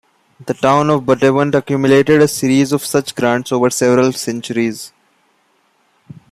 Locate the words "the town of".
0.43-1.03